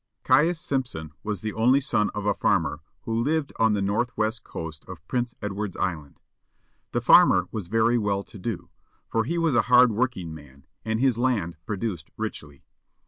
Caius 0.23 0.59
Simpson 0.59 1.11
was 1.21 1.41
the 1.41 1.53
only 1.53 1.79
son 1.79 2.09
of 2.15 2.25
a 2.25 2.33
farmer 2.33 2.79
who 3.01 3.13
lived 3.21 3.53
on 3.59 3.73
the 3.73 3.83
north 3.83 4.09
west 4.17 4.43
coast 4.43 4.83
of 4.87 5.07
Prince 5.07 5.35
Edward's 5.43 5.77
Island. 5.77 6.19
The 6.91 7.01
farmer 7.01 7.47
was 7.51 7.67
very 7.67 7.99
well 7.99 8.23
to 8.23 8.39
do, 8.39 8.71
for 9.07 9.25
he 9.25 9.37
was 9.37 9.53
a 9.53 9.61
hard 9.69 9.91
working 9.91 10.33
man, 10.33 10.65
and 10.83 10.99
his 10.99 11.19
land 11.19 11.55
produced 11.67 12.09
richly. 12.17 12.63